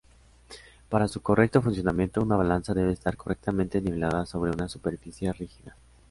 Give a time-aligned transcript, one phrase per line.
[0.89, 5.75] Para su correcto funcionamiento, una balanza debe estar correctamente nivelada sobre una superficie rígida.